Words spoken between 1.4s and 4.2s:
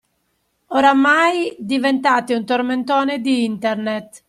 diventate un tormentone di Internet